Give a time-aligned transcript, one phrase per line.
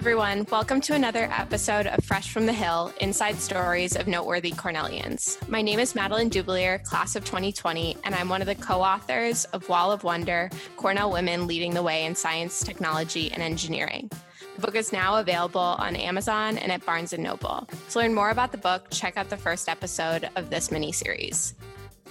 [0.00, 0.46] everyone.
[0.50, 5.46] Welcome to another episode of Fresh from the Hill Inside Stories of Noteworthy Cornellians.
[5.46, 9.44] My name is Madeline Dublier, class of 2020, and I'm one of the co authors
[9.52, 14.10] of Wall of Wonder Cornell Women Leading the Way in Science, Technology, and Engineering.
[14.56, 17.68] The book is now available on Amazon and at Barnes & Noble.
[17.90, 21.54] To learn more about the book, check out the first episode of this mini series.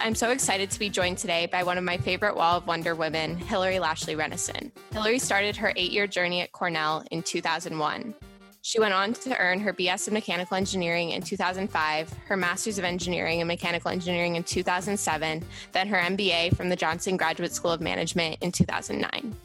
[0.02, 2.94] I'm so excited to be joined today by one of my favorite Wall of Wonder
[2.94, 4.70] women, Hillary Lashley Renison.
[4.92, 8.14] Hillary started her eight year journey at Cornell in 2001.
[8.62, 12.84] She went on to earn her BS in Mechanical Engineering in 2005, her Master's of
[12.84, 17.82] Engineering in Mechanical Engineering in 2007, then her MBA from the Johnson Graduate School of
[17.82, 19.36] Management in 2009.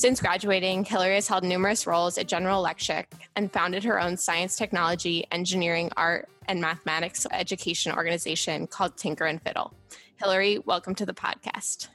[0.00, 4.56] Since graduating, Hillary has held numerous roles at General Electric and founded her own science,
[4.56, 9.74] technology, engineering, art, and mathematics education organization called Tinker and Fiddle.
[10.16, 11.88] Hillary, welcome to the podcast.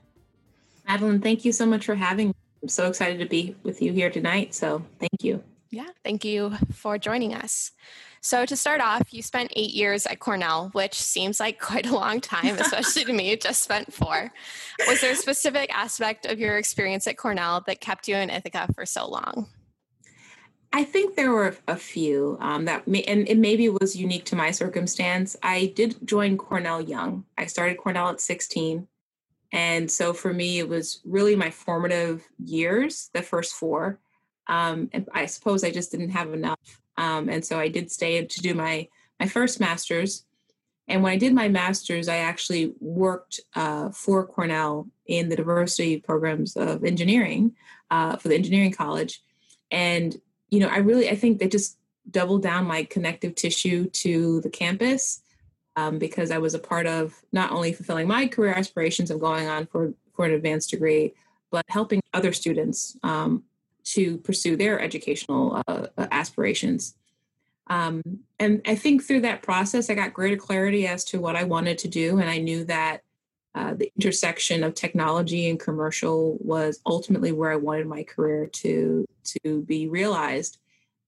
[0.87, 2.33] Madeline, thank you so much for having me.
[2.61, 4.53] I'm so excited to be with you here tonight.
[4.53, 5.43] So thank you.
[5.71, 7.71] Yeah, thank you for joining us.
[8.25, 11.93] So, to start off, you spent eight years at Cornell, which seems like quite a
[11.93, 14.33] long time, especially to me, just spent four.
[14.87, 18.67] Was there a specific aspect of your experience at Cornell that kept you in Ithaca
[18.73, 19.49] for so long?
[20.73, 24.35] I think there were a few um, that, may, and it maybe was unique to
[24.35, 25.37] my circumstance.
[25.43, 27.25] I did join Cornell young.
[27.37, 28.87] I started Cornell at 16.
[29.51, 33.99] And so for me, it was really my formative years, the first four.
[34.47, 38.23] Um, and I suppose I just didn't have enough um, and so I did stay
[38.25, 38.87] to do my
[39.19, 40.25] my first master's.
[40.87, 45.99] And when I did my master's, I actually worked uh, for Cornell in the diversity
[45.99, 47.55] programs of engineering
[47.89, 49.21] uh, for the engineering college.
[49.71, 50.15] And
[50.49, 51.77] you know, I really I think they just
[52.11, 55.21] doubled down my connective tissue to the campus
[55.75, 59.47] um, because I was a part of not only fulfilling my career aspirations of going
[59.47, 61.13] on for for an advanced degree,
[61.51, 63.43] but helping other students um,
[63.85, 66.95] to pursue their educational uh, uh, aspirations.
[67.67, 68.01] Um,
[68.39, 71.77] and I think through that process, I got greater clarity as to what I wanted
[71.79, 72.19] to do.
[72.19, 73.01] And I knew that
[73.55, 79.05] uh, the intersection of technology and commercial was ultimately where I wanted my career to,
[79.43, 80.59] to be realized.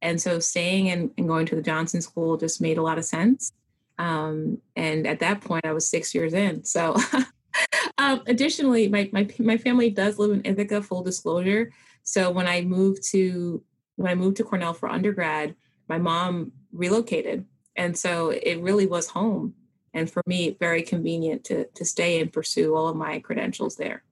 [0.01, 3.05] And so staying and, and going to the Johnson School just made a lot of
[3.05, 3.51] sense.
[3.99, 6.63] Um, and at that point, I was six years in.
[6.63, 6.95] So,
[7.97, 11.71] um, additionally, my, my, my family does live in Ithaca, full disclosure.
[12.07, 13.61] So when I moved to
[13.97, 15.55] when I moved to Cornell for undergrad,
[15.89, 17.45] my mom relocated,
[17.75, 19.55] and so it really was home.
[19.93, 24.03] And for me, very convenient to to stay and pursue all of my credentials there.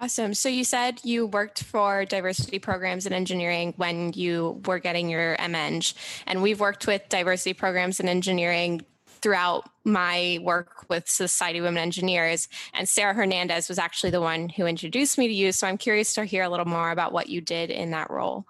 [0.00, 0.32] Awesome.
[0.34, 5.36] So you said you worked for diversity programs in engineering when you were getting your
[5.40, 5.82] MEng,
[6.28, 8.82] and we've worked with diversity programs in engineering
[9.22, 12.48] throughout my work with Society of Women Engineers.
[12.74, 15.52] And Sarah Hernandez was actually the one who introduced me to you.
[15.52, 18.46] So I'm curious to hear a little more about what you did in that role.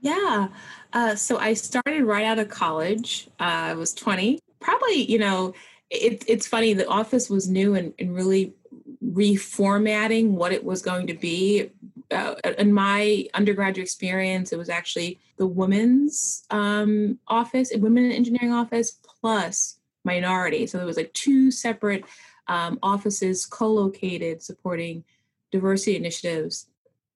[0.00, 0.48] Yeah.
[0.92, 3.28] Uh, so I started right out of college.
[3.40, 4.38] Uh, I was 20.
[4.60, 5.54] Probably, you know,
[5.90, 8.54] it, it's funny, the office was new and, and really
[9.04, 11.70] reformatting what it was going to be.
[12.10, 18.52] Uh, in my undergraduate experience, it was actually the women's um, office, women in engineering
[18.52, 20.66] office, plus minority.
[20.66, 22.04] So there was like two separate
[22.46, 25.04] um, offices co-located supporting
[25.50, 26.66] diversity initiatives.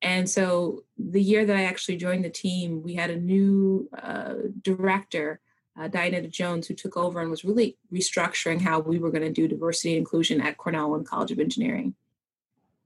[0.00, 4.34] And so the year that I actually joined the team, we had a new uh,
[4.62, 5.40] director,
[5.78, 9.32] uh, Dianetta Jones, who took over and was really restructuring how we were going to
[9.32, 11.94] do diversity and inclusion at Cornell and College of Engineering.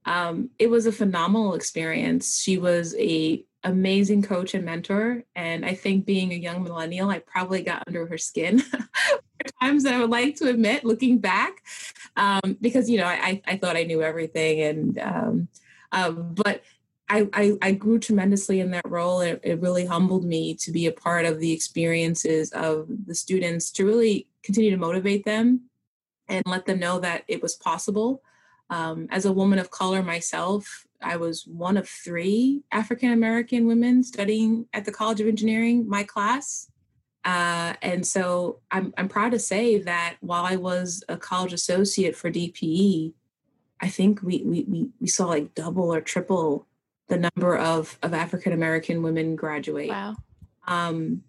[0.05, 2.39] Um, it was a phenomenal experience.
[2.39, 7.19] She was a amazing coach and mentor, and I think being a young millennial, I
[7.19, 8.63] probably got under her skin
[9.61, 11.61] times that I would like to admit, looking back,
[12.15, 15.47] um, because you know I, I thought I knew everything, and um,
[15.91, 16.63] uh, but
[17.09, 19.21] I, I, I grew tremendously in that role.
[19.21, 23.71] It, it really humbled me to be a part of the experiences of the students
[23.71, 25.69] to really continue to motivate them
[26.27, 28.23] and let them know that it was possible.
[28.69, 34.03] Um, as a woman of color myself, I was one of three African American women
[34.03, 36.69] studying at the College of Engineering, my class.
[37.25, 42.15] Uh, and so I'm, I'm proud to say that while I was a college associate
[42.15, 43.13] for DPE,
[43.79, 46.67] I think we, we, we, we saw like double or triple
[47.07, 49.89] the number of, of African American women graduate.
[49.89, 50.15] Wow.
[50.67, 51.23] Um,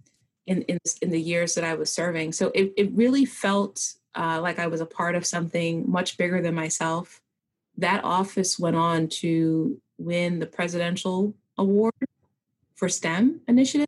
[0.47, 2.33] in, in, in the years that I was serving.
[2.33, 6.41] So it, it really felt uh, like I was a part of something much bigger
[6.41, 7.21] than myself.
[7.79, 11.95] That office went on to win the presidential award
[12.75, 13.87] for STEM initiative.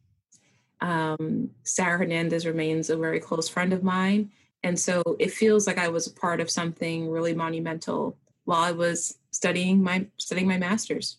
[0.81, 4.31] Um, Sarah Hernandez remains a very close friend of mine.
[4.63, 8.73] And so it feels like I was a part of something really monumental while I
[8.73, 11.19] was studying my studying my master's.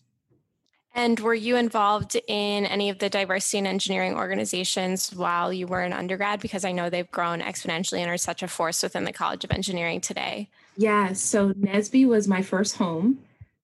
[0.94, 5.82] And were you involved in any of the diversity and engineering organizations while you were
[5.82, 6.40] an undergrad?
[6.40, 9.52] Because I know they've grown exponentially and are such a force within the College of
[9.52, 10.48] Engineering today.
[10.78, 13.18] Yeah, so NSBE was my first home,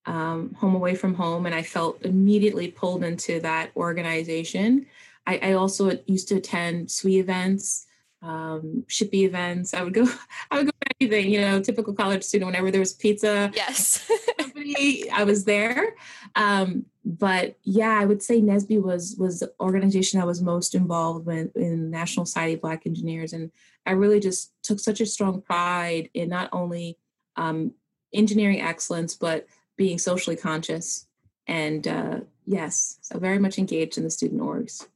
[0.04, 4.86] um, home away from home, and I felt immediately pulled into that organization.
[5.24, 7.86] I, I also used to attend SWE events,
[8.20, 9.74] um, SHPE events.
[9.74, 10.08] I would go,
[10.50, 12.48] I would go to anything, you know, typical college student.
[12.48, 15.94] Whenever there was pizza, yes, company, I was there.
[16.34, 21.26] Um, but yeah, I would say NSBE was was the organization I was most involved
[21.26, 23.52] with in National Society of Black Engineers, and
[23.86, 26.98] I really just took such a strong pride in not only
[27.36, 27.72] um,
[28.12, 29.46] engineering excellence, but
[29.76, 31.06] being socially conscious.
[31.46, 34.86] And uh, yes, so very much engaged in the student orgs.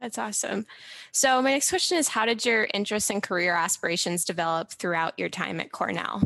[0.00, 0.64] That's awesome.
[1.10, 5.28] So, my next question is How did your interests and career aspirations develop throughout your
[5.28, 6.22] time at Cornell?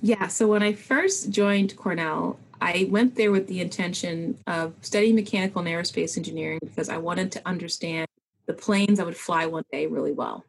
[0.00, 5.14] Yeah, so when I first joined Cornell, I went there with the intention of studying
[5.14, 8.06] mechanical and aerospace engineering because I wanted to understand
[8.46, 10.44] the planes I would fly one day really well.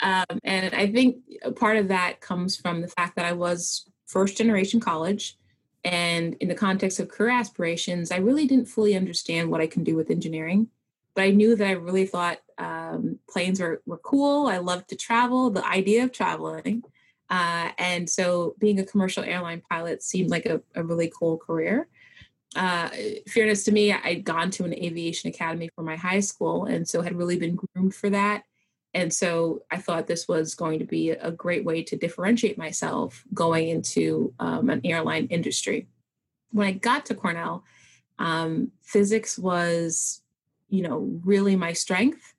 [0.00, 1.16] Um, and I think
[1.56, 5.36] part of that comes from the fact that I was first generation college.
[5.84, 9.84] And in the context of career aspirations, I really didn't fully understand what I can
[9.84, 10.68] do with engineering
[11.16, 14.46] but I knew that I really thought um, planes were, were cool.
[14.46, 16.84] I loved to travel, the idea of traveling.
[17.30, 21.88] Uh, and so being a commercial airline pilot seemed like a, a really cool career.
[22.54, 22.90] Uh,
[23.28, 27.02] fairness to me, I'd gone to an aviation academy for my high school, and so
[27.02, 28.44] had really been groomed for that.
[28.96, 33.24] And so I thought this was going to be a great way to differentiate myself
[33.34, 35.86] going into um, an airline industry.
[36.50, 37.62] When I got to Cornell,
[38.18, 40.22] um, physics was
[40.70, 42.32] you know really my strength.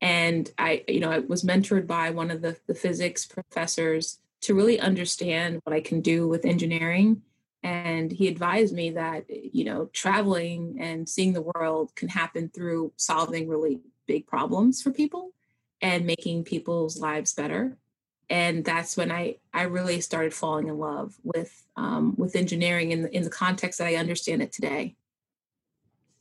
[0.00, 4.54] And i you know i was mentored by one of the, the physics professors to
[4.54, 7.20] really understand what i can do with engineering.
[7.62, 12.92] And he advised me that you know traveling and seeing the world can happen through
[12.96, 15.32] solving really big problems for people
[15.80, 17.76] and making people's lives better
[18.30, 23.02] and that's when i i really started falling in love with um, with engineering in
[23.02, 24.96] the, in the context that i understand it today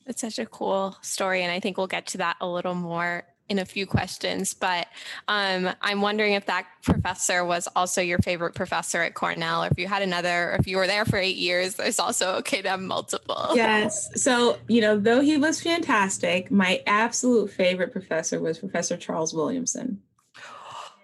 [0.07, 1.43] that's such a cool story.
[1.43, 4.53] And I think we'll get to that a little more in a few questions.
[4.53, 4.87] But
[5.27, 9.79] um, I'm wondering if that professor was also your favorite professor at Cornell, or if
[9.79, 12.69] you had another, or if you were there for eight years, it's also okay to
[12.69, 13.51] have multiple.
[13.53, 14.09] Yes.
[14.21, 20.01] So, you know, though he was fantastic, my absolute favorite professor was Professor Charles Williamson.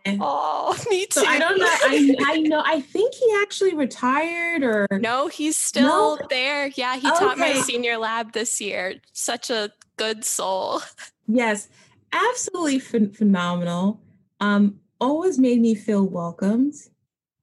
[0.06, 1.22] Oh, me too.
[1.22, 1.66] So I don't know.
[1.66, 2.62] I, I know.
[2.66, 6.28] I think he actually retired or no, he's still no?
[6.30, 6.68] there.
[6.68, 7.20] Yeah, he okay.
[7.20, 8.96] taught my senior lab this year.
[9.14, 10.82] Such a good soul.
[11.26, 11.70] Yes,
[12.14, 14.02] absolutely ph- phenomenal.
[14.40, 16.74] Um, always made me feel welcomed.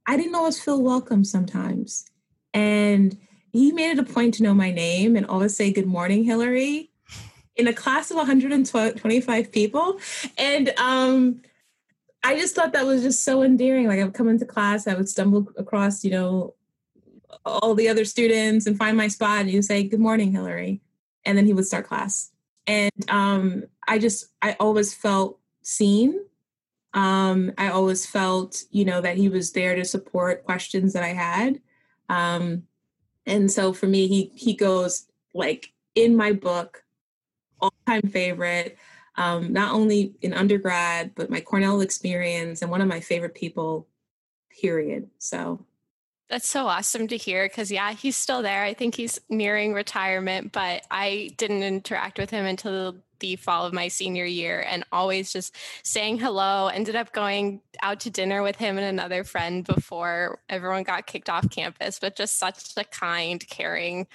[0.06, 2.06] I didn't always feel welcome sometimes,
[2.54, 3.18] and
[3.52, 6.90] he made it a point to know my name and always say good morning, Hillary,
[7.56, 9.98] in a class of 125 people,
[10.38, 11.42] and um
[12.22, 13.88] I just thought that was just so endearing.
[13.88, 16.54] Like I would come into class, I would stumble across, you know,
[17.44, 20.82] all the other students and find my spot and you say, Good morning, Hillary.
[21.24, 22.30] And then he would start class.
[22.70, 26.20] And um, I just I always felt seen.
[26.94, 31.12] Um, I always felt, you know, that he was there to support questions that I
[31.12, 31.60] had.
[32.08, 32.64] Um,
[33.26, 36.84] and so for me, he he goes like in my book,
[37.60, 38.78] all time favorite
[39.16, 43.86] um, not only in undergrad, but my Cornell experience and one of my favorite people,
[44.48, 45.10] period.
[45.18, 45.66] So
[46.30, 48.62] that's so awesome to hear because, yeah, he's still there.
[48.62, 53.72] I think he's nearing retirement, but I didn't interact with him until the fall of
[53.72, 56.68] my senior year and always just saying hello.
[56.68, 61.28] Ended up going out to dinner with him and another friend before everyone got kicked
[61.28, 64.06] off campus, but just such a kind, caring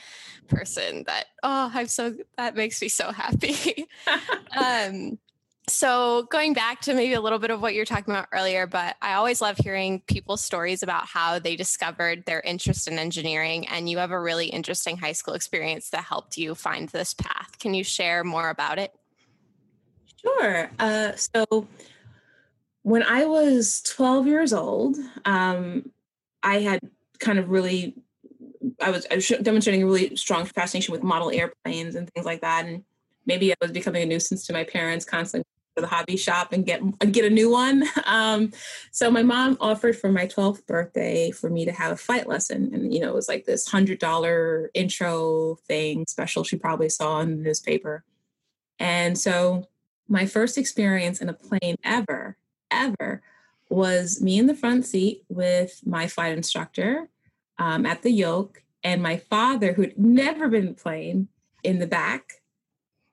[0.48, 3.88] person that, oh, I'm so, that makes me so happy.
[4.58, 5.20] um,
[5.68, 8.96] so, going back to maybe a little bit of what you're talking about earlier, but
[9.02, 13.68] I always love hearing people's stories about how they discovered their interest in engineering.
[13.68, 17.58] And you have a really interesting high school experience that helped you find this path.
[17.60, 18.94] Can you share more about it?
[20.22, 20.70] Sure.
[20.78, 21.68] Uh, so,
[22.84, 25.92] when I was 12 years old, um,
[26.44, 26.80] I had
[27.20, 27.96] kind of really,
[28.80, 32.42] I was, I was demonstrating a really strong fascination with model airplanes and things like
[32.42, 32.66] that.
[32.66, 32.84] And
[33.26, 35.46] maybe I was becoming a nuisance to my parents, constantly
[35.82, 37.84] the hobby shop and get get a new one.
[38.06, 38.52] Um,
[38.92, 42.70] so my mom offered for my 12th birthday for me to have a flight lesson,
[42.74, 47.20] and you know it was like this hundred dollar intro thing special she probably saw
[47.22, 48.04] in the newspaper.
[48.80, 49.68] And so
[50.08, 52.38] my first experience in a plane ever,
[52.70, 53.24] ever,
[53.70, 57.10] was me in the front seat with my flight instructor
[57.58, 61.28] um, at the yoke, and my father, who'd never been playing,
[61.66, 62.42] in the back.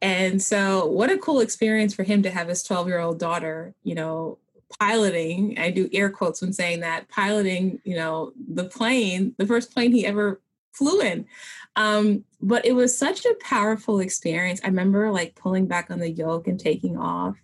[0.03, 3.73] And so, what a cool experience for him to have his 12 year old daughter,
[3.85, 4.39] you know,
[4.81, 5.59] piloting.
[5.59, 9.93] I do air quotes when saying that, piloting, you know, the plane, the first plane
[9.93, 10.41] he ever
[10.73, 11.27] flew in.
[11.77, 14.61] Um, but it was such a powerful experience.
[14.65, 17.37] I remember like pulling back on the yoke and taking off.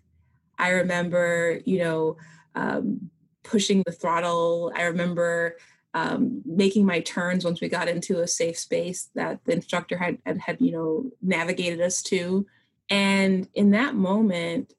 [0.59, 2.17] I remember, you know,
[2.57, 3.11] um,
[3.45, 4.73] pushing the throttle.
[4.75, 5.57] I remember
[5.95, 10.19] um, making my turns once we got into a safe space that the instructor had,
[10.25, 12.47] had, had you know navigated us to.
[12.91, 14.75] And in that moment,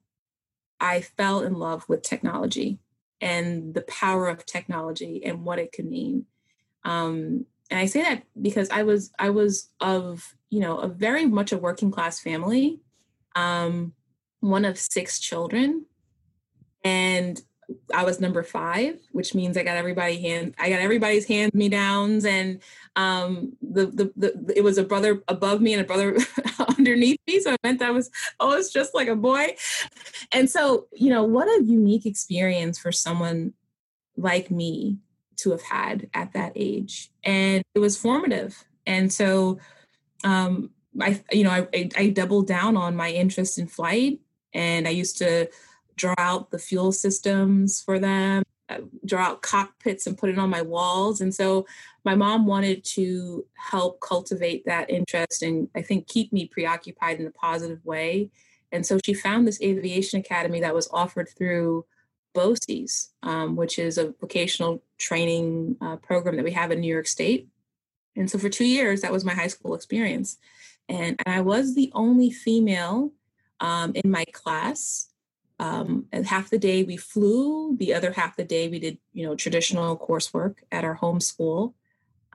[0.79, 2.79] I fell in love with technology
[3.21, 6.25] and the power of technology and what it could mean.
[6.83, 11.25] Um, and I say that because I was I was of you know a very
[11.25, 12.79] much a working class family,
[13.35, 13.93] um,
[14.39, 15.85] one of six children,
[16.83, 17.41] and
[17.93, 21.69] I was number five, which means I got everybody hand I got everybody's hand me
[21.69, 22.61] downs, and
[22.95, 26.17] um, the, the the it was a brother above me and a brother
[26.77, 28.09] underneath me, so it meant I was
[28.39, 29.55] always just like a boy,
[30.31, 33.53] and so you know what a unique experience for someone
[34.17, 34.97] like me
[35.37, 39.59] to have had at that age, and it was formative, and so
[40.23, 44.19] um, I you know I, I doubled down on my interest in flight,
[44.53, 45.49] and I used to
[45.99, 50.49] draw out the fuel systems for them, uh, draw out cockpits and put it on
[50.49, 51.21] my walls.
[51.21, 51.67] And so
[52.05, 57.27] my mom wanted to help cultivate that interest and I think keep me preoccupied in
[57.27, 58.31] a positive way.
[58.71, 61.85] And so she found this aviation academy that was offered through
[62.35, 67.07] BOCES, um, which is a vocational training uh, program that we have in New York
[67.07, 67.49] State.
[68.15, 70.37] And so for two years, that was my high school experience.
[70.87, 73.11] And, I was the only female
[73.59, 75.08] um, in my class
[75.59, 79.25] um, and half the day we flew the other half the day we did you
[79.25, 81.75] know traditional coursework at our home school.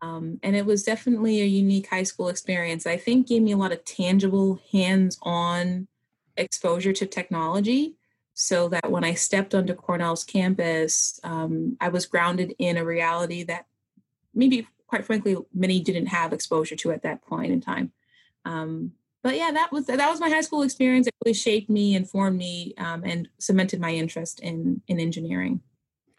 [0.02, 2.86] Um, and it was definitely a unique high school experience.
[2.86, 5.88] I think gave me a lot of tangible hands-on
[6.36, 7.94] exposure to technology
[8.36, 13.44] so that when i stepped onto cornell's campus um, i was grounded in a reality
[13.44, 13.66] that
[14.34, 17.92] maybe quite frankly many didn't have exposure to at that point in time.
[18.44, 18.92] Um,
[19.24, 21.06] but yeah, that was that was my high school experience.
[21.06, 25.62] It really shaped me informed me um, and cemented my interest in in engineering.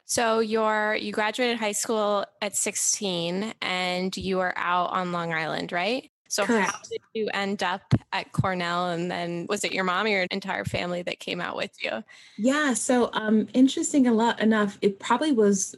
[0.06, 5.72] So you're you graduated high school at 16 and you were out on Long Island,
[5.72, 6.10] right?
[6.30, 6.72] So Correct.
[6.72, 10.26] how did you end up at Cornell and then was it your mom or your
[10.32, 12.04] entire family that came out with you?
[12.38, 15.76] Yeah, so um interesting a lot enough it probably was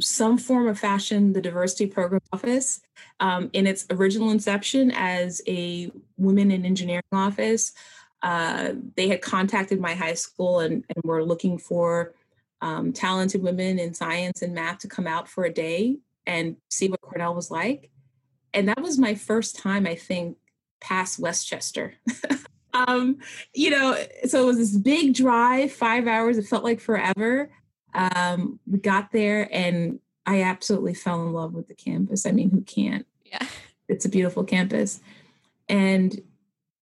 [0.00, 2.80] some form of fashion the diversity program office
[3.20, 7.72] um, in its original inception as a women in engineering office
[8.22, 12.14] uh, they had contacted my high school and, and were looking for
[12.60, 15.96] um, talented women in science and math to come out for a day
[16.26, 17.90] and see what cornell was like.
[18.54, 20.36] And that was my first time i think
[20.80, 21.94] past westchester.
[22.74, 23.18] Um,
[23.52, 27.50] you know so it was this big drive five hours it felt like forever
[27.94, 32.26] um, we got there and I absolutely fell in love with the campus.
[32.26, 33.06] I mean, who can't?
[33.24, 33.46] Yeah.
[33.88, 35.00] It's a beautiful campus.
[35.68, 36.22] And,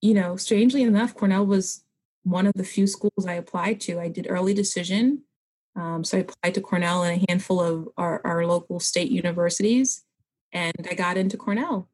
[0.01, 1.83] you know, strangely enough, Cornell was
[2.23, 3.99] one of the few schools I applied to.
[3.99, 5.23] I did early decision.
[5.75, 10.05] Um, so I applied to Cornell and a handful of our, our, local state universities,
[10.53, 11.89] and I got into Cornell.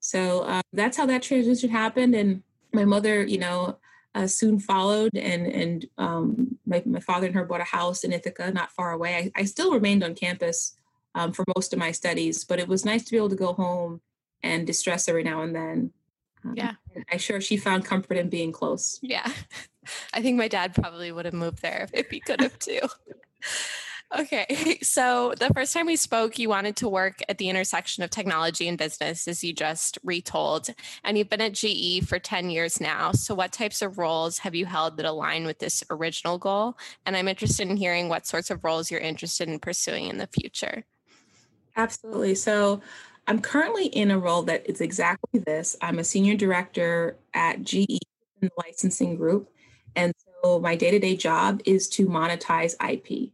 [0.00, 2.14] So uh, that's how that transition happened.
[2.14, 3.78] And my mother, you know,
[4.14, 8.12] uh, soon followed, and and um, my, my father and her bought a house in
[8.12, 9.32] Ithaca, not far away.
[9.36, 10.76] I, I still remained on campus
[11.14, 13.52] um, for most of my studies, but it was nice to be able to go
[13.52, 14.00] home
[14.42, 15.92] and distress every now and then.
[16.44, 16.72] Um, yeah,
[17.10, 18.98] I'm sure she found comfort in being close.
[19.02, 19.30] Yeah,
[20.14, 22.80] I think my dad probably would have moved there if he could have too.
[24.16, 28.10] Okay, so the first time we spoke, you wanted to work at the intersection of
[28.10, 30.68] technology and business, as you just retold,
[31.02, 33.12] and you've been at GE for 10 years now.
[33.12, 36.76] So, what types of roles have you held that align with this original goal?
[37.06, 40.28] And I'm interested in hearing what sorts of roles you're interested in pursuing in the
[40.28, 40.84] future.
[41.76, 42.34] Absolutely.
[42.36, 42.80] So,
[43.26, 45.76] I'm currently in a role that is exactly this.
[45.80, 47.98] I'm a senior director at GE in
[48.42, 49.50] the licensing group.
[49.96, 53.32] And so, my day to day job is to monetize IP.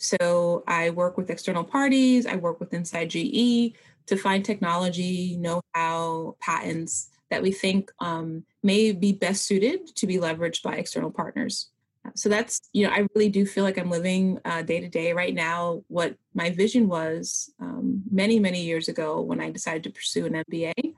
[0.00, 3.74] So I work with external parties, I work with inside GE
[4.06, 10.06] to find technology, know how, patents that we think um, may be best suited to
[10.06, 11.68] be leveraged by external partners.
[12.14, 15.34] So that's, you know, I really do feel like I'm living day to day right
[15.34, 20.24] now what my vision was um, many, many years ago when I decided to pursue
[20.24, 20.94] an MBA.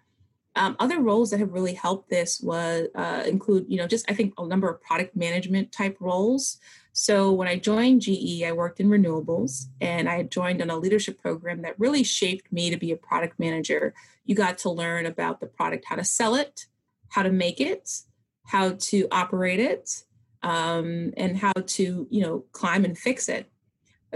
[0.54, 4.14] Um, other roles that have really helped this was uh, include, you know, just I
[4.14, 6.58] think a number of product management type roles.
[6.92, 11.20] So when I joined GE, I worked in renewables and I joined on a leadership
[11.20, 13.94] program that really shaped me to be a product manager.
[14.26, 16.66] You got to learn about the product, how to sell it,
[17.08, 17.90] how to make it,
[18.44, 20.04] how to operate it,
[20.42, 23.50] um, and how to, you know, climb and fix it.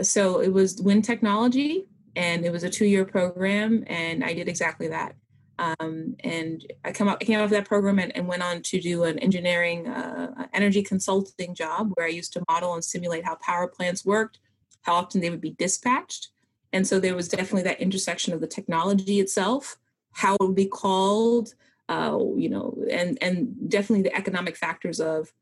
[0.02, 4.48] So it was Wind Technology and it was a two year program and I did
[4.48, 5.14] exactly that.
[5.58, 9.04] Um, and I come came out of that program and, and went on to do
[9.04, 13.66] an engineering uh, energy consulting job where I used to model and simulate how power
[13.66, 14.38] plants worked,
[14.82, 16.28] how often they would be dispatched.
[16.72, 19.78] And so there was definitely that intersection of the technology itself,
[20.12, 21.54] how it would be called,
[21.88, 25.32] uh, you know, and and definitely the economic factors of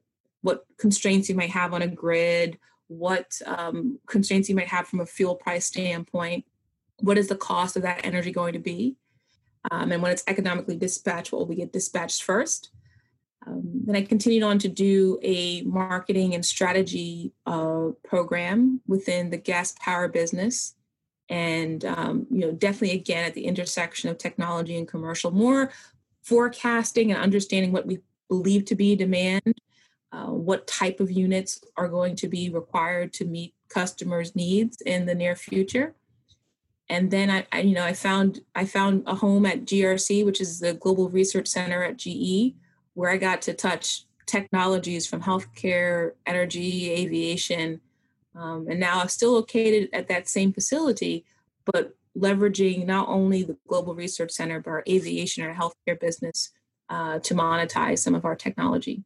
[0.43, 5.01] what constraints you might have on a grid, what um, constraints you might have from
[5.01, 6.45] a fuel price standpoint,
[7.01, 8.97] what is the cost of that energy going to be,
[9.71, 10.79] um, and when it's economically
[11.33, 12.71] will we get dispatched first?
[13.47, 19.37] Um, then I continued on to do a marketing and strategy uh, program within the
[19.37, 20.75] gas power business.
[21.29, 25.71] And, um, you know, definitely again at the intersection of technology and commercial, more
[26.23, 29.55] forecasting and understanding what we believe to be demand,
[30.13, 35.07] uh, what type of units are going to be required to meet customers' needs in
[35.07, 35.95] the near future
[36.89, 40.41] and then I, I, you know i found i found a home at grc which
[40.41, 42.55] is the global research center at ge
[42.95, 47.81] where i got to touch technologies from healthcare energy aviation
[48.35, 51.25] um, and now i'm still located at that same facility
[51.65, 56.51] but leveraging not only the global research center but our aviation or healthcare business
[56.89, 59.03] uh, to monetize some of our technology.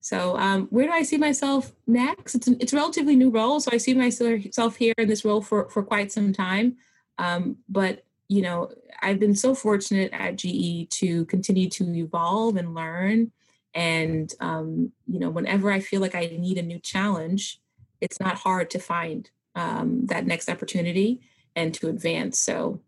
[0.00, 2.34] So um, where do i see myself next?
[2.34, 5.40] It's, an, it's a relatively new role so i see myself here in this role
[5.40, 6.76] for, for quite some time
[7.18, 8.70] um, but you know,
[9.02, 13.30] I've been so fortunate at GE to continue to evolve and learn.
[13.74, 17.60] And um, you know, whenever I feel like I need a new challenge,
[18.00, 21.20] it's not hard to find um, that next opportunity
[21.54, 22.38] and to advance.
[22.38, 22.80] So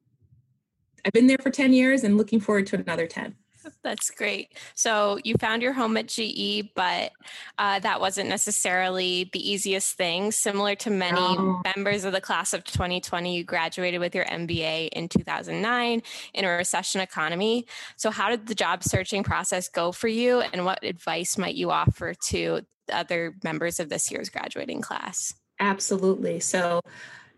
[1.05, 3.35] I've been there for 10 years and looking forward to another 10.
[3.83, 4.57] That's great.
[4.75, 7.13] So you found your home at GE, but
[7.59, 10.33] uh, that wasn't necessarily the easiest thing.
[10.33, 11.63] Similar to many oh.
[11.77, 16.03] members of the class of 2020, you graduated with your MBA in 2009
[16.35, 17.67] in a recession economy.
[17.97, 21.71] So, how did the job searching process go for you, and what advice might you
[21.71, 22.61] offer to
[22.93, 25.35] other members of this year's graduating class?
[25.61, 26.41] Absolutely.
[26.41, 26.81] So,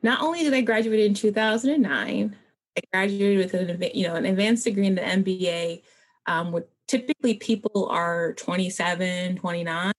[0.03, 2.37] not only did I graduate in 2009,
[2.77, 5.83] I graduated with an you know an advanced degree in the MBA
[6.27, 9.93] um, typically people are 27, 29,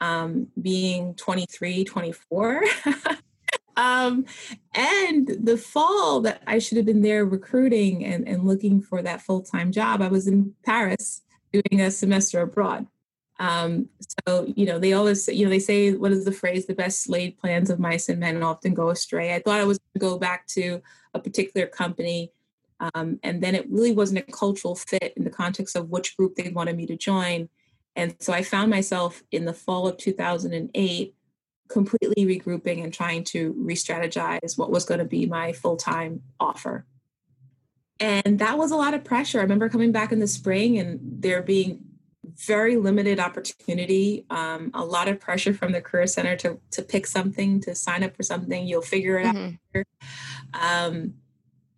[0.00, 2.64] um, being 23, 24.
[3.76, 4.24] um,
[4.74, 9.22] and the fall that I should have been there recruiting and, and looking for that
[9.22, 12.86] full time job, I was in Paris doing a semester abroad.
[13.40, 13.88] Um,
[14.26, 16.66] so, you know, they always, you know, they say, what is the phrase?
[16.66, 19.34] The best laid plans of mice and men often go astray.
[19.34, 20.82] I thought I was going to go back to
[21.14, 22.32] a particular company
[22.80, 26.34] um, and then it really wasn't a cultural fit in the context of which group
[26.36, 27.48] they wanted me to join.
[27.96, 31.14] And so I found myself in the fall of 2008
[31.68, 36.22] completely regrouping and trying to re strategize what was going to be my full time
[36.40, 36.86] offer.
[38.00, 39.38] And that was a lot of pressure.
[39.38, 41.84] I remember coming back in the spring and there being
[42.46, 47.06] very limited opportunity, um, a lot of pressure from the Career Center to, to pick
[47.06, 48.66] something, to sign up for something.
[48.66, 49.80] You'll figure it mm-hmm.
[50.54, 50.88] out.
[50.88, 51.14] Um,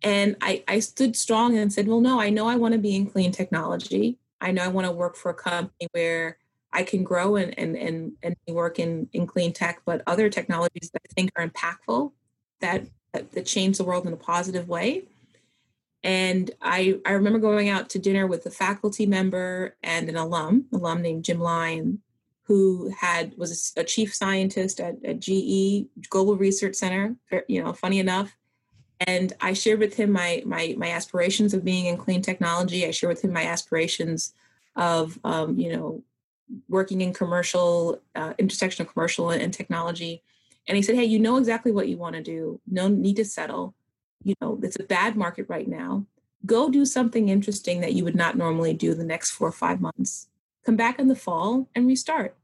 [0.03, 2.95] and I, I stood strong and said, well, no, I know I want to be
[2.95, 4.17] in clean technology.
[4.39, 6.37] I know I want to work for a company where
[6.73, 10.89] I can grow and, and, and, and work in, in clean tech, but other technologies
[10.93, 12.11] that I think are impactful,
[12.61, 15.03] that, that, change the world in a positive way.
[16.03, 20.65] And I, I remember going out to dinner with a faculty member and an alum,
[20.73, 22.01] alum named Jim Lyon,
[22.43, 27.15] who had was a, a chief scientist at, at GE Global Research Center.
[27.47, 28.35] You know, funny enough,
[29.07, 32.85] and I shared with him my my my aspirations of being in clean technology.
[32.85, 34.33] I shared with him my aspirations
[34.75, 36.03] of um, you know
[36.67, 40.21] working in commercial uh, intersection of commercial and, and technology.
[40.67, 42.59] And he said, "Hey, you know exactly what you want to do.
[42.67, 43.73] No need to settle.
[44.23, 46.05] You know it's a bad market right now.
[46.45, 49.81] Go do something interesting that you would not normally do the next four or five
[49.81, 50.27] months.
[50.65, 52.35] Come back in the fall and restart."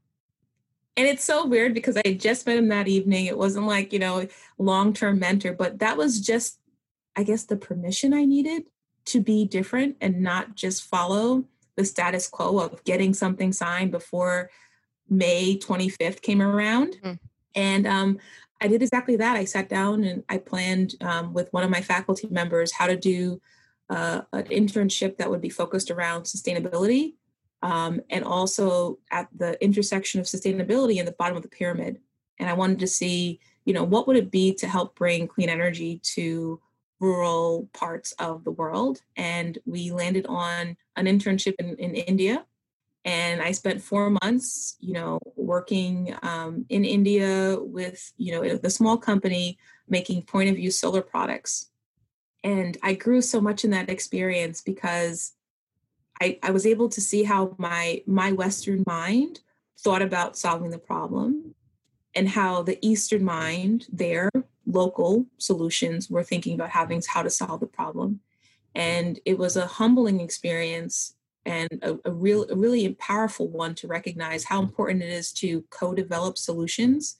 [0.98, 3.26] And it's so weird because I just met him that evening.
[3.26, 4.26] It wasn't like, you know,
[4.58, 6.58] long term mentor, but that was just,
[7.14, 8.64] I guess, the permission I needed
[9.06, 11.44] to be different and not just follow
[11.76, 14.50] the status quo of getting something signed before
[15.08, 16.96] May 25th came around.
[16.96, 17.12] Mm-hmm.
[17.54, 18.18] And um,
[18.60, 19.36] I did exactly that.
[19.36, 22.96] I sat down and I planned um, with one of my faculty members how to
[22.96, 23.40] do
[23.88, 27.14] uh, an internship that would be focused around sustainability
[27.62, 32.00] um, and also at the intersection of sustainability and the bottom of the pyramid.
[32.38, 35.48] And I wanted to see, you know, what would it be to help bring clean
[35.48, 36.60] energy to
[37.00, 39.02] rural parts of the world.
[39.16, 42.44] And we landed on an internship in, in India.
[43.04, 48.70] And I spent four months, you know, working um, in India with, you know, the
[48.70, 51.70] small company making point of view solar products.
[52.44, 55.32] And I grew so much in that experience because
[56.20, 59.40] I, I was able to see how my my Western mind
[59.78, 61.54] thought about solving the problem
[62.14, 64.30] and how the Eastern mind, their
[64.66, 68.20] local solutions, were thinking about having how to solve the problem.
[68.74, 71.14] And it was a humbling experience
[71.46, 75.64] and a, a real a really powerful one to recognize how important it is to
[75.70, 77.18] co-develop solutions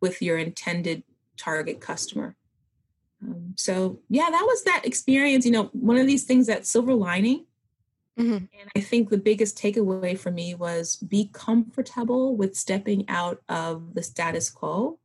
[0.00, 1.02] with your intended
[1.36, 2.36] target customer.
[3.22, 5.44] Um, so yeah, that was that experience.
[5.44, 7.46] You know, one of these things that silver lining
[8.20, 8.34] Mm-hmm.
[8.60, 13.94] And I think the biggest takeaway for me was be comfortable with stepping out of
[13.94, 14.98] the status quo.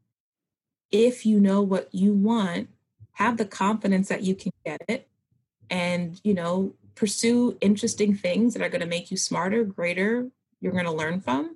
[0.92, 2.70] If you know what you want,
[3.14, 5.08] have the confidence that you can get it
[5.70, 10.74] and, you know, pursue interesting things that are going to make you smarter, greater, you're
[10.74, 11.56] going to learn from,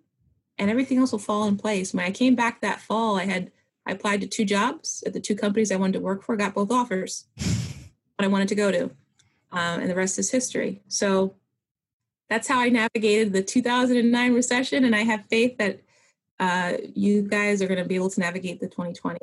[0.58, 1.94] and everything else will fall in place.
[1.94, 3.52] When I came back that fall, I had
[3.86, 6.54] I applied to two jobs at the two companies I wanted to work for, got
[6.54, 8.84] both offers what I wanted to go to.
[9.52, 10.82] Um, and the rest is history.
[10.88, 11.36] So
[12.30, 15.82] that's how I navigated the 2009 recession, and I have faith that
[16.40, 19.18] uh, you guys are going to be able to navigate the 2020.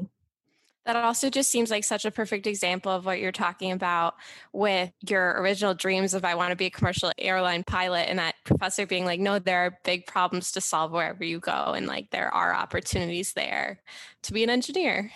[0.84, 4.14] That also just seems like such a perfect example of what you're talking about
[4.52, 8.36] with your original dreams of I want to be a commercial airline pilot and that
[8.44, 11.72] professor being like, no, there are big problems to solve wherever you go.
[11.74, 13.80] And like there are opportunities there
[14.22, 15.10] to be an engineer.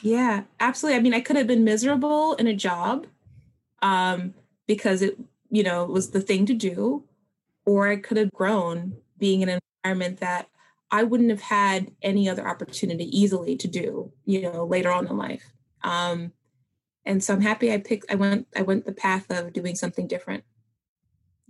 [0.00, 0.98] Yeah, absolutely.
[0.98, 3.08] I mean, I could have been miserable in a job
[3.82, 4.34] um,
[4.68, 5.18] because it,
[5.50, 7.02] you know, was the thing to do
[7.66, 10.48] or I could have grown being in an environment that
[10.90, 15.16] I wouldn't have had any other opportunity easily to do, you know, later on in
[15.16, 15.52] life.
[15.82, 16.32] Um,
[17.04, 20.06] and so I'm happy I picked I went I went the path of doing something
[20.06, 20.44] different.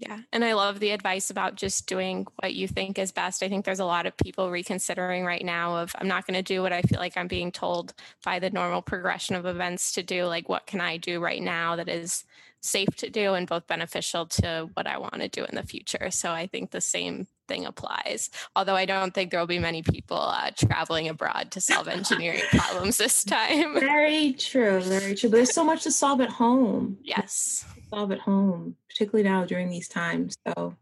[0.01, 0.21] Yeah.
[0.33, 3.43] And I love the advice about just doing what you think is best.
[3.43, 6.43] I think there's a lot of people reconsidering right now of I'm not going to
[6.43, 7.93] do what I feel like I'm being told
[8.25, 10.25] by the normal progression of events to do.
[10.25, 12.25] Like what can I do right now that is
[12.61, 16.11] safe to do and both beneficial to what I want to do in the future.
[16.11, 18.31] So I think the same thing applies.
[18.55, 22.43] Although I don't think there will be many people uh, traveling abroad to solve engineering
[22.51, 23.79] problems this time.
[23.81, 24.81] Very true.
[24.81, 25.31] Very true.
[25.31, 26.99] But there's so much to solve at home.
[27.03, 27.65] Yes.
[27.93, 30.37] Solve at home, particularly now during these times.
[30.47, 30.77] So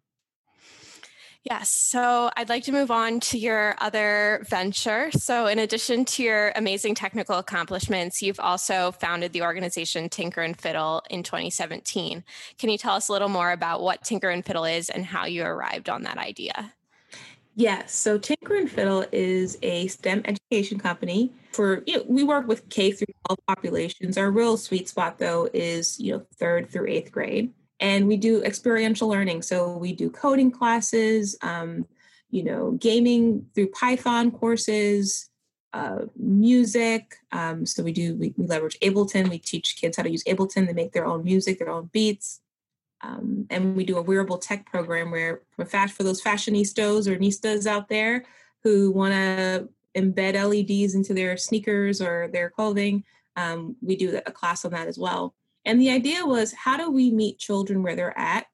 [1.51, 1.71] Yes.
[1.71, 5.11] So I'd like to move on to your other venture.
[5.13, 10.61] So, in addition to your amazing technical accomplishments, you've also founded the organization Tinker and
[10.61, 12.23] Fiddle in 2017.
[12.59, 15.25] Can you tell us a little more about what Tinker and Fiddle is and how
[15.25, 16.75] you arrived on that idea?
[17.55, 17.95] Yes.
[17.95, 22.69] So Tinker and Fiddle is a STEM education company for you know, we work with
[22.69, 24.19] K through 12 populations.
[24.19, 28.43] Our real sweet spot though is, you know, third through eighth grade and we do
[28.43, 29.43] experiential learning.
[29.43, 31.87] So we do coding classes um,
[32.31, 35.31] you know gaming through python courses
[35.75, 39.29] uh, music um, so we do we, we, leverage ableton.
[39.29, 40.67] We teach kids how to use ableton.
[40.67, 42.41] To make their own music their own beats.
[43.01, 47.17] Um, and we do a wearable tech program where for, fast, for those fashionistas or
[47.17, 48.25] nistas out there
[48.65, 53.05] who want to embed leds into their sneakers or their clothing
[53.37, 55.35] um, we do a class on that as well
[55.69, 58.47] and the idea was how do we meet children where they're at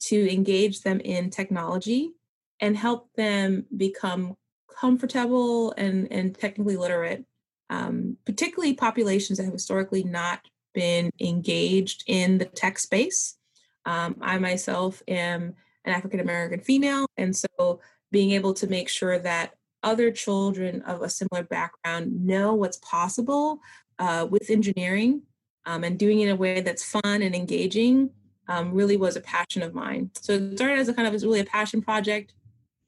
[0.00, 2.12] to engage them in technology
[2.58, 4.34] and help them become
[4.74, 7.26] comfortable and, and technically literate,
[7.68, 10.40] um, particularly populations that have historically not
[10.72, 13.36] been engaged in the tech space.
[13.84, 19.18] Um, I myself am an African American female, and so being able to make sure
[19.18, 23.60] that other children of a similar background know what's possible
[23.98, 25.20] uh, with engineering
[25.66, 28.10] um, and doing it in a way that's fun and engaging
[28.48, 30.10] um, really was a passion of mine.
[30.14, 32.34] So it started as a kind of really a passion project.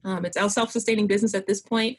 [0.05, 1.99] Um, it's our self-sustaining business at this point.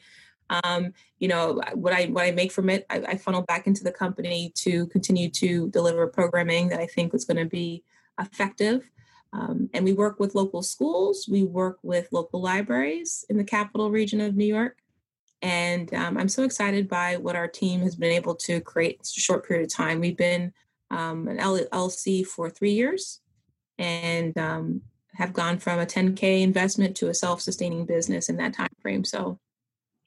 [0.64, 3.84] Um, you know what I what I make from it, I, I, funnel back into
[3.84, 7.84] the company to continue to deliver programming that I think is going to be
[8.18, 8.90] effective.
[9.34, 11.28] Um, and we work with local schools.
[11.30, 14.78] We work with local libraries in the capital region of New York.
[15.42, 19.00] And um, I'm so excited by what our team has been able to create in
[19.02, 20.00] a short period of time.
[20.00, 20.52] We've been
[20.90, 23.20] um, an LLC for three years
[23.78, 24.82] and um,
[25.14, 29.04] have gone from a 10K investment to a self sustaining business in that time frame.
[29.04, 29.38] So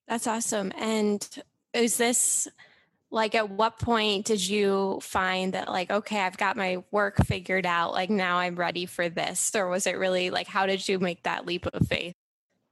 [0.08, 0.72] that's awesome.
[0.78, 1.28] And
[1.74, 2.48] is this
[3.12, 7.66] like at what point did you find that like okay i've got my work figured
[7.66, 10.98] out like now i'm ready for this or was it really like how did you
[10.98, 12.14] make that leap of faith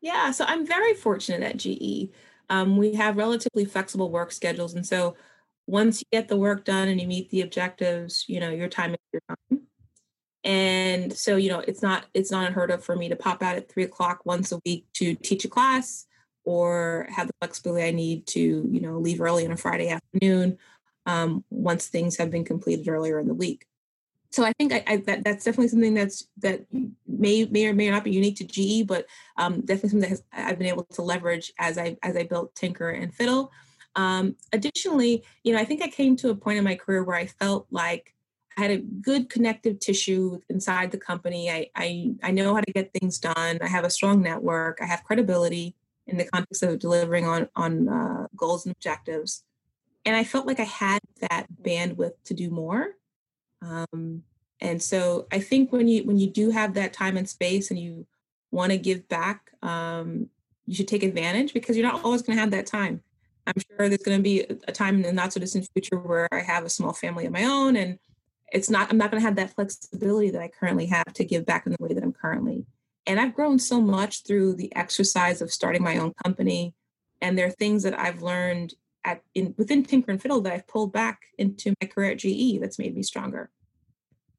[0.02, 2.10] yeah so i'm very fortunate at ge
[2.52, 5.16] um, we have relatively flexible work schedules and so
[5.70, 8.92] once you get the work done and you meet the objectives you know your time
[8.92, 9.62] is your time
[10.44, 13.56] and so you know it's not it's not unheard of for me to pop out
[13.56, 16.08] at three o'clock once a week to teach a class
[16.50, 20.58] or have the flexibility I need to, you know, leave early on a Friday afternoon
[21.06, 23.66] um, once things have been completed earlier in the week.
[24.32, 26.66] So I think I, I, that that's definitely something that's that
[27.08, 29.06] may may or may not be unique to GE, but
[29.38, 32.54] um, definitely something that has, I've been able to leverage as I as I built
[32.56, 33.52] Tinker and Fiddle.
[33.96, 37.18] Um, additionally, you know, I think I came to a point in my career where
[37.18, 38.16] I felt like
[38.58, 41.50] I had a good connective tissue inside the company.
[41.50, 43.60] I, I I know how to get things done.
[43.62, 44.80] I have a strong network.
[44.82, 45.76] I have credibility
[46.10, 49.44] in the context of delivering on on uh, goals and objectives
[50.06, 52.96] and i felt like i had that bandwidth to do more
[53.62, 54.24] um,
[54.60, 57.80] and so i think when you when you do have that time and space and
[57.80, 58.06] you
[58.52, 60.28] want to give back um,
[60.66, 63.02] you should take advantage because you're not always going to have that time
[63.48, 66.28] i'm sure there's going to be a time in the not so distant future where
[66.32, 67.98] i have a small family of my own and
[68.52, 71.46] it's not i'm not going to have that flexibility that i currently have to give
[71.46, 72.66] back in the way that i'm currently
[73.10, 76.76] and I've grown so much through the exercise of starting my own company.
[77.22, 80.68] And there are things that I've learned at in within Tinker and Fiddle that I've
[80.68, 83.50] pulled back into my career at GE that's made me stronger.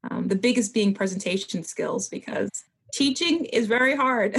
[0.09, 2.49] Um, the biggest being presentation skills because
[2.93, 4.37] teaching is very hard.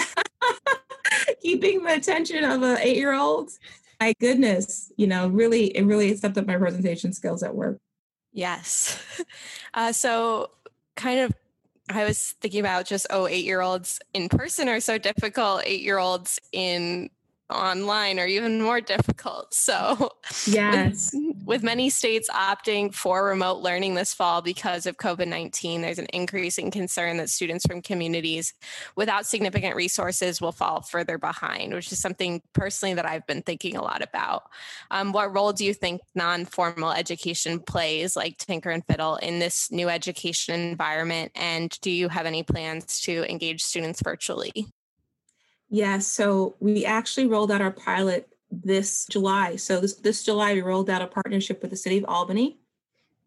[1.43, 3.51] Keeping the attention of an eight-year-old,
[4.03, 7.79] my goodness, you know, really, it really stepped up my presentation skills at work.
[8.33, 9.01] Yes.
[9.75, 10.51] Uh, so,
[10.97, 11.33] kind of
[11.89, 15.63] I was thinking about just, oh, eight year olds in person are so difficult.
[15.65, 17.09] Eight year olds in
[17.53, 19.55] online are even more difficult.
[19.63, 20.11] So,
[20.47, 25.83] yes, with, with, many states opting for remote learning this fall because of COVID 19,
[25.83, 28.55] there's an increasing concern that students from communities
[28.97, 33.77] without significant resources will fall further behind, which is something personally that I've been thinking
[33.77, 34.43] a lot about.
[34.91, 39.39] Um, what role do you think non formal education plays, like Tinker and Fiddle, in
[39.39, 41.31] this new education environment?
[41.37, 44.67] And do you have any plans to engage students virtually?
[45.75, 49.57] Yeah, so we actually rolled out our pilot this July.
[49.57, 52.59] So this, this July, we rolled out a partnership with the City of Albany,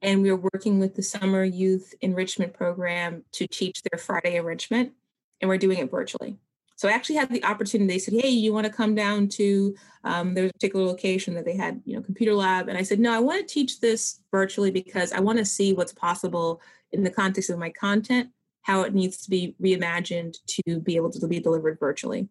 [0.04, 4.94] and we are working with the Summer Youth Enrichment Program to teach their Friday enrichment,
[5.42, 6.38] and we're doing it virtually.
[6.76, 7.92] So I actually had the opportunity.
[7.92, 11.46] They said, "Hey, you want to come down to?" Um, there's a particular location that
[11.46, 14.20] they had, you know, computer lab, and I said, "No, I want to teach this
[14.30, 18.30] virtually because I want to see what's possible in the context of my content,
[18.62, 22.30] how it needs to be reimagined to be able to be delivered virtually."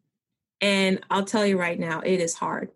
[0.60, 2.70] And I'll tell you right now, it is hard.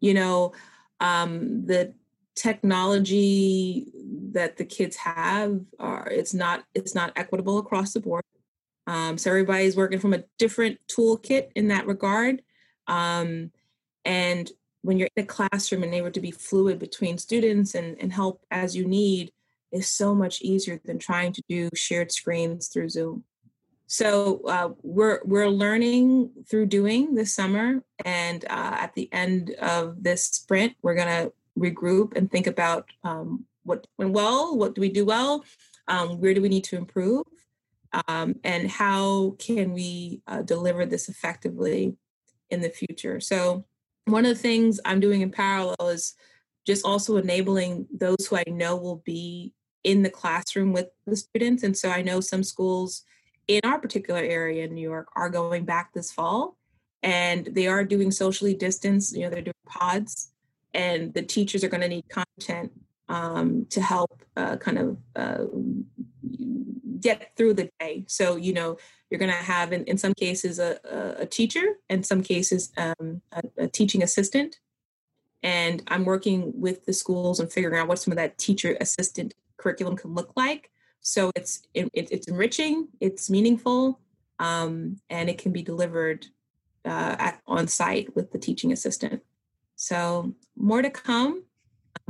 [0.00, 0.52] You know,
[1.00, 1.94] um, the
[2.34, 3.92] technology
[4.32, 8.24] that the kids have are it's not it's not equitable across the board.
[8.86, 12.42] Um, so everybody's working from a different toolkit in that regard.
[12.88, 13.50] Um,
[14.04, 14.50] and
[14.82, 18.44] when you're in a classroom and able to be fluid between students and, and help
[18.50, 19.30] as you need
[19.70, 23.24] is so much easier than trying to do shared screens through Zoom.
[23.92, 30.02] So uh, we're we're learning through doing this summer, and uh, at the end of
[30.02, 34.88] this sprint, we're gonna regroup and think about um, what went well, what do we
[34.88, 35.44] do well,
[35.88, 37.26] um, where do we need to improve,
[38.08, 41.94] um, and how can we uh, deliver this effectively
[42.48, 43.20] in the future.
[43.20, 43.66] So
[44.06, 46.14] one of the things I'm doing in parallel is
[46.66, 49.52] just also enabling those who I know will be
[49.84, 53.04] in the classroom with the students, and so I know some schools
[53.48, 56.56] in our particular area in New York are going back this fall
[57.02, 60.30] and they are doing socially distanced, you know, they're doing pods
[60.74, 62.72] and the teachers are going to need content
[63.08, 65.44] um, to help uh, kind of uh,
[67.00, 68.04] get through the day.
[68.08, 68.78] So, you know,
[69.10, 70.78] you're going to have in, in some cases a,
[71.18, 74.58] a, teacher, in some cases um, a, a teaching assistant.
[75.42, 79.34] And I'm working with the schools and figuring out what some of that teacher assistant
[79.58, 80.70] curriculum can look like
[81.02, 84.00] so it's it, it's enriching, it's meaningful,
[84.38, 86.26] um, and it can be delivered
[86.84, 89.20] uh, at, on site with the teaching assistant.
[89.74, 91.42] So more to come,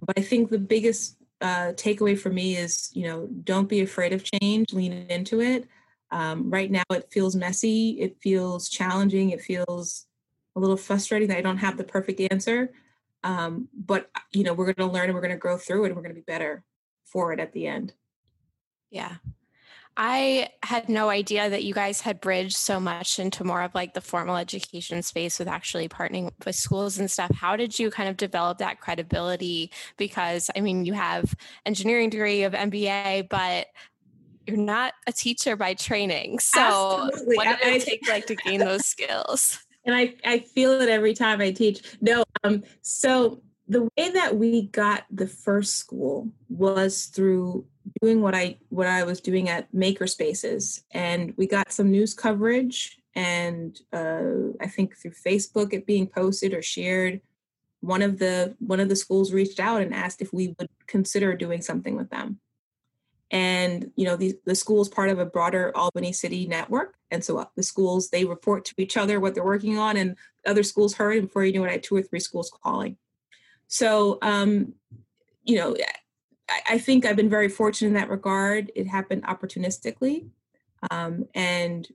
[0.06, 4.12] but I think the biggest uh, takeaway for me is you know don't be afraid
[4.12, 5.66] of change, lean into it.
[6.10, 10.06] Um, right now, it feels messy, it feels challenging, it feels
[10.54, 12.70] a little frustrating that I don't have the perfect answer.
[13.24, 15.86] Um, but you know we're going to learn and we're going to grow through it
[15.86, 16.62] and we're going to be better
[17.06, 17.94] for it at the end.
[18.92, 19.16] Yeah.
[19.96, 23.92] I had no idea that you guys had bridged so much into more of like
[23.92, 27.30] the formal education space with actually partnering with schools and stuff.
[27.34, 29.70] How did you kind of develop that credibility?
[29.98, 31.34] Because I mean, you have
[31.66, 33.66] engineering degree of MBA, but
[34.46, 36.38] you're not a teacher by training.
[36.38, 37.36] So Absolutely.
[37.36, 39.58] what did it take like to gain those skills?
[39.84, 41.82] And I, I feel it every time I teach.
[42.00, 47.64] No, um, so the way that we got the first school was through
[48.02, 52.12] doing what I what I was doing at Maker Spaces, and we got some news
[52.12, 57.22] coverage, and uh, I think through Facebook it being posted or shared.
[57.80, 61.34] One of the one of the schools reached out and asked if we would consider
[61.34, 62.40] doing something with them.
[63.30, 67.24] And you know, the the school is part of a broader Albany City network, and
[67.24, 70.62] so uh, the schools they report to each other what they're working on, and other
[70.62, 71.16] schools heard.
[71.16, 72.98] And before you knew it, I had two or three schools calling.
[73.72, 74.74] So, um,
[75.44, 75.74] you know,
[76.50, 78.70] I, I, think I've been very fortunate in that regard.
[78.76, 80.28] It happened opportunistically.
[80.90, 81.88] Um, and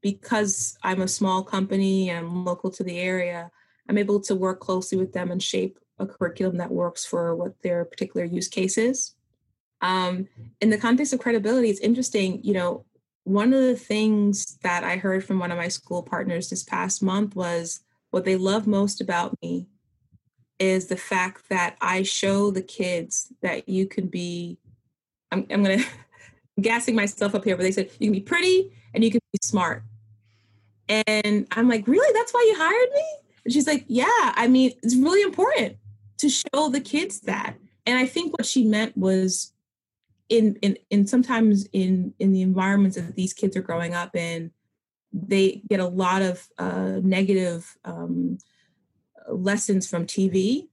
[0.00, 3.50] because I'm a small company and I'm local to the area,
[3.90, 7.60] I'm able to work closely with them and shape a curriculum that works for what
[7.62, 9.14] their particular use case is.
[9.82, 10.28] Um,
[10.62, 12.86] in the context of credibility, it's interesting, you know,
[13.24, 17.02] one of the things that I heard from one of my school partners this past
[17.02, 17.80] month was
[18.12, 19.68] what they love most about me
[20.58, 24.58] is the fact that I show the kids that you can be,
[25.30, 25.86] I'm, I'm going to,
[26.60, 29.38] gassing myself up here, but they said you can be pretty and you can be
[29.42, 29.82] smart.
[30.88, 32.12] And I'm like, really?
[32.14, 33.04] That's why you hired me?
[33.44, 35.76] And she's like, yeah, I mean, it's really important
[36.18, 37.54] to show the kids that.
[37.86, 39.52] And I think what she meant was
[40.28, 44.50] in, in, in sometimes in, in the environments that these kids are growing up in,
[45.12, 48.38] they get a lot of uh, negative um,
[49.30, 50.68] lessons from TV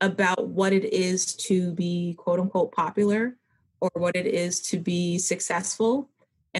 [0.00, 3.36] about what it is to be quote unquote popular
[3.80, 6.08] or what it is to be successful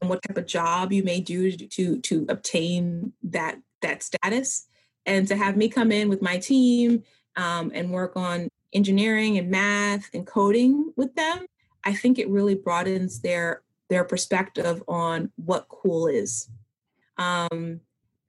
[0.01, 4.67] and what type of job you may do to to obtain that that status.
[5.07, 7.03] And to have me come in with my team
[7.37, 11.45] um, and work on engineering and math and coding with them
[11.83, 16.49] i think it really broadens their their perspective on what cool is.
[17.19, 17.81] Um,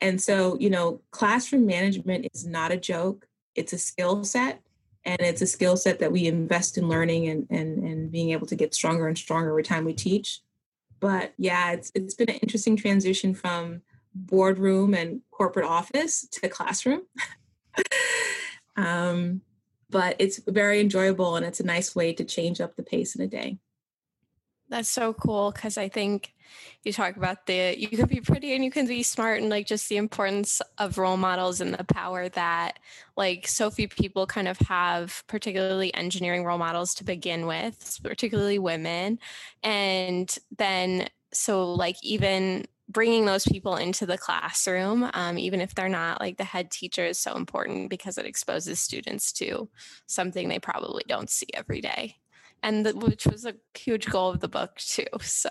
[0.02, 3.28] and so, you know, classroom management is not a joke.
[3.56, 4.62] It's a skill set
[5.06, 8.48] and it's a skill set that we invest in learning and, and, and being able
[8.48, 10.42] to get stronger and stronger every time we teach.
[11.00, 13.82] But yeah, it's, it's been an interesting transition from
[14.14, 17.02] boardroom and corporate office to classroom.
[18.76, 19.42] um,
[19.90, 23.22] but it's very enjoyable and it's a nice way to change up the pace in
[23.22, 23.58] a day.
[24.71, 26.34] That's so cool because I think
[26.84, 29.67] you talk about the you can be pretty and you can be smart and like
[29.67, 32.79] just the importance of role models and the power that
[33.17, 38.60] like so few people kind of have, particularly engineering role models to begin with, particularly
[38.60, 39.19] women.
[39.62, 45.89] And then so like even bringing those people into the classroom, um, even if they're
[45.89, 49.69] not like the head teacher, is so important because it exposes students to
[50.07, 52.20] something they probably don't see every day
[52.63, 55.06] and the, which was a huge goal of the book too.
[55.21, 55.50] So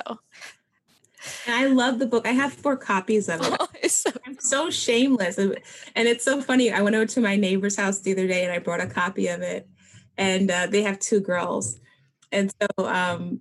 [1.46, 2.27] I love the book.
[2.27, 3.57] I have four copies of it.
[3.61, 5.38] Oh, so- I'm so shameless.
[5.38, 5.57] And
[5.94, 6.73] it's so funny.
[6.73, 9.29] I went over to my neighbor's house the other day and I brought a copy
[9.29, 9.68] of it.
[10.16, 11.79] And uh, they have two girls.
[12.33, 13.40] And so, um,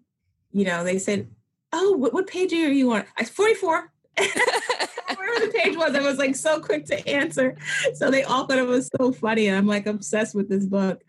[0.51, 1.29] you know, they said,
[1.71, 3.05] Oh, what, what page are you on?
[3.17, 3.91] I 44.
[4.17, 7.55] Wherever the page was, I was like so quick to answer.
[7.93, 9.49] So they all thought it was so funny.
[9.51, 11.01] I'm like obsessed with this book.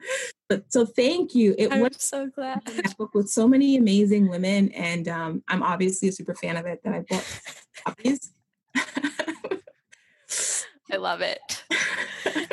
[0.51, 1.55] But so thank you.
[1.57, 2.65] It I'm was so glad.
[2.67, 4.73] That book with so many amazing women.
[4.73, 7.41] And um, I'm obviously a super fan of it that I bought
[7.87, 8.33] copies.
[10.93, 11.65] I love it.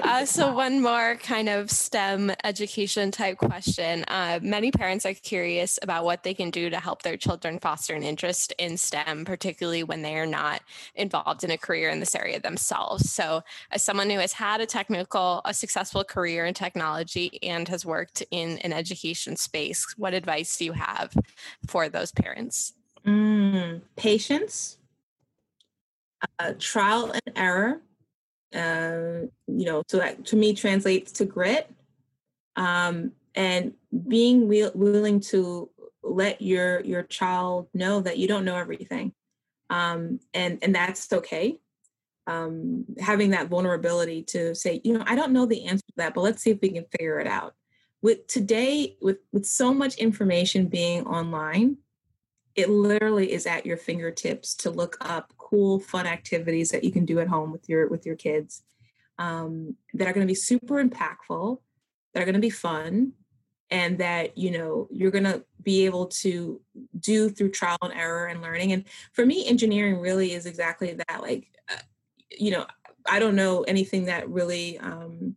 [0.04, 4.06] Uh, so, one more kind of STEM education type question.
[4.08, 7.94] Uh, many parents are curious about what they can do to help their children foster
[7.94, 10.62] an interest in STEM, particularly when they are not
[10.96, 13.12] involved in a career in this area themselves.
[13.12, 17.86] So, as someone who has had a technical, a successful career in technology and has
[17.86, 21.14] worked in an education space, what advice do you have
[21.68, 22.74] for those parents?
[23.06, 24.78] Mm, patience,
[26.40, 27.82] uh, trial and error
[28.54, 31.70] um, you know, so that to me translates to grit
[32.56, 33.74] um, and
[34.08, 35.70] being will, willing to
[36.04, 39.14] let your your child know that you don't know everything,
[39.70, 41.60] um, and and that's okay.
[42.26, 46.14] Um, having that vulnerability to say, you know, I don't know the answer to that,
[46.14, 47.54] but let's see if we can figure it out.
[48.02, 51.78] With today, with with so much information being online,
[52.56, 57.06] it literally is at your fingertips to look up cool fun activities that you can
[57.06, 58.64] do at home with your with your kids
[59.20, 61.60] um, that are going to be super impactful
[62.14, 63.14] that are going to be fun
[63.70, 66.62] and that you know you're going to be able to
[67.00, 68.72] do through trial and error and learning.
[68.72, 71.82] And for me engineering really is exactly that like uh,
[72.30, 72.66] you know
[73.10, 75.36] i don't know anything that really um,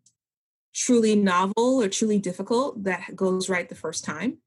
[0.74, 4.38] truly novel or truly difficult that goes right the first time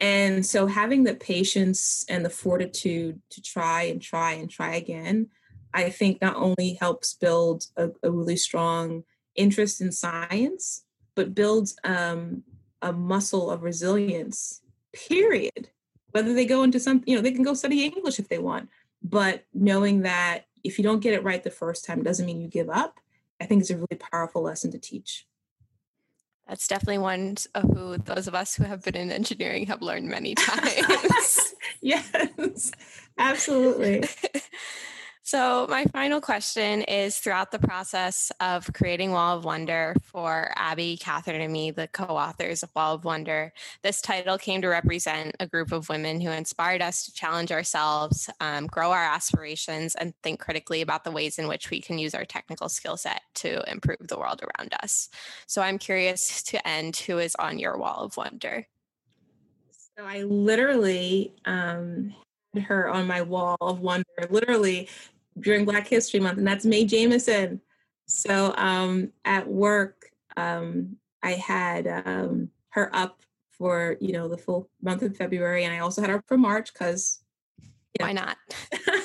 [0.00, 5.28] and so having the patience and the fortitude to try and try and try again
[5.72, 10.84] i think not only helps build a, a really strong interest in science
[11.16, 12.42] but builds um,
[12.82, 15.70] a muscle of resilience period.
[16.10, 18.68] Whether they go into some you know they can go study english if they want
[19.02, 22.48] but knowing that if you don't get it right the first time doesn't mean you
[22.48, 22.98] give up.
[23.40, 25.26] I think is a really powerful lesson to teach
[26.48, 30.08] that's definitely one of who those of us who have been in engineering have learned
[30.08, 31.54] many times.
[31.80, 32.70] Yes.
[33.18, 34.02] Absolutely
[35.26, 40.98] So, my final question is throughout the process of creating Wall of Wonder for Abby,
[40.98, 43.50] Catherine, and me, the co authors of Wall of Wonder,
[43.80, 48.28] this title came to represent a group of women who inspired us to challenge ourselves,
[48.40, 52.14] um, grow our aspirations, and think critically about the ways in which we can use
[52.14, 55.08] our technical skill set to improve the world around us.
[55.46, 58.66] So, I'm curious to end who is on your Wall of Wonder?
[59.96, 62.12] So, I literally um,
[62.60, 64.04] her on my wall of wonder.
[64.30, 64.88] Literally,
[65.38, 67.60] during Black History Month, and that's Mae Jemison.
[68.06, 73.20] So um, at work, um, I had um, her up
[73.50, 76.72] for you know the full month of February, and I also had her for March
[76.72, 77.20] because
[78.00, 78.36] why not?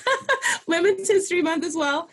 [0.67, 2.09] Women's History Month as well.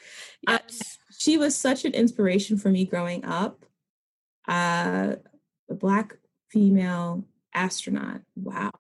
[0.47, 0.99] Um, yes.
[1.19, 3.65] she was such an inspiration for me growing up.
[4.49, 5.17] Uh,
[5.69, 6.17] a black
[6.51, 8.21] female astronaut.
[8.37, 8.71] Wow.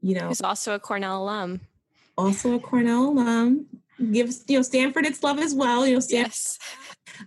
[0.00, 1.60] You know, who's also a Cornell alum.
[2.16, 3.66] Also a Cornell alum
[4.12, 5.86] gives you know Stanford its love as well.
[5.86, 6.32] You know, Stanford.
[6.32, 6.58] yes.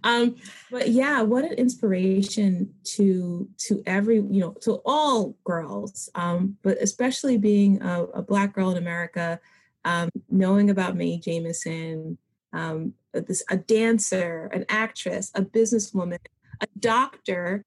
[0.03, 0.35] Um,
[0.69, 6.77] but yeah, what an inspiration to to every you know to all girls, um, but
[6.81, 9.39] especially being a, a black girl in America,
[9.85, 12.17] um, knowing about Mae Jemison,
[12.53, 16.19] um, this a dancer, an actress, a businesswoman,
[16.61, 17.65] a doctor,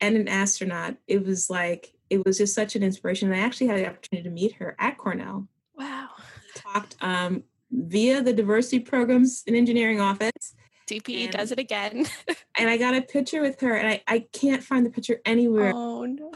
[0.00, 0.96] and an astronaut.
[1.06, 3.32] It was like it was just such an inspiration.
[3.32, 5.48] And I actually had the opportunity to meet her at Cornell.
[5.76, 6.10] Wow.
[6.54, 10.54] Talked um, via the diversity programs and engineering office.
[10.86, 12.06] DPE and, does it again.
[12.58, 15.72] and I got a picture with her, and I, I can't find the picture anywhere.
[15.74, 16.32] Oh no!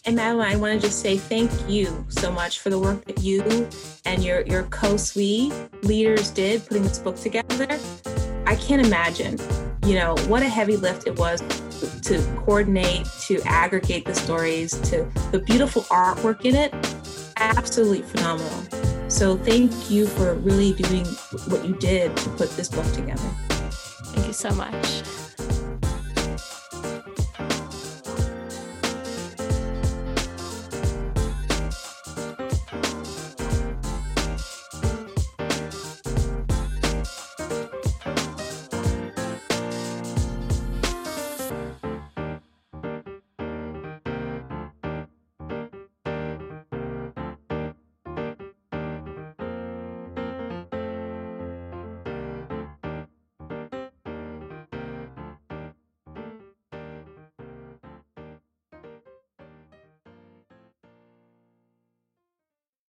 [0.05, 3.21] And Madeline, I want to just say thank you so much for the work that
[3.21, 3.69] you
[4.05, 7.79] and your, your co-SWE leaders did putting this book together.
[8.45, 9.39] I can't imagine,
[9.87, 11.41] you know, what a heavy lift it was
[12.03, 16.75] to coordinate, to aggregate the stories, to the beautiful artwork in it.
[17.37, 19.09] Absolutely phenomenal.
[19.09, 21.07] So thank you for really doing
[21.47, 23.23] what you did to put this book together.
[23.51, 25.03] Thank you so much.